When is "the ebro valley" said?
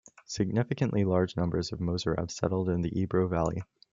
2.81-3.61